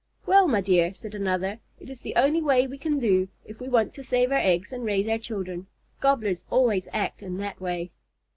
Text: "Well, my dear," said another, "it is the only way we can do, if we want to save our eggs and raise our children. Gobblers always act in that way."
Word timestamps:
"Well, 0.25 0.47
my 0.47 0.61
dear," 0.61 0.95
said 0.95 1.13
another, 1.13 1.59
"it 1.79 1.87
is 1.87 2.01
the 2.01 2.15
only 2.15 2.41
way 2.41 2.65
we 2.65 2.79
can 2.79 2.97
do, 2.97 3.27
if 3.45 3.59
we 3.59 3.67
want 3.69 3.93
to 3.93 4.03
save 4.03 4.31
our 4.31 4.39
eggs 4.39 4.73
and 4.73 4.83
raise 4.83 5.07
our 5.07 5.19
children. 5.19 5.67
Gobblers 5.99 6.43
always 6.49 6.87
act 6.91 7.21
in 7.21 7.37
that 7.37 7.61
way." 7.61 7.91